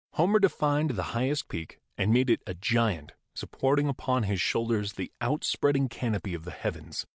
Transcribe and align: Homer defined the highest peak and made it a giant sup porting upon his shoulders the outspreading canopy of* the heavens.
Homer 0.13 0.39
defined 0.39 0.89
the 0.95 1.03
highest 1.13 1.47
peak 1.47 1.79
and 1.95 2.11
made 2.11 2.31
it 2.31 2.41
a 2.47 2.55
giant 2.55 3.11
sup 3.35 3.51
porting 3.51 3.87
upon 3.87 4.23
his 4.23 4.41
shoulders 4.41 4.93
the 4.93 5.11
outspreading 5.21 5.89
canopy 5.89 6.33
of* 6.33 6.43
the 6.43 6.49
heavens. 6.49 7.05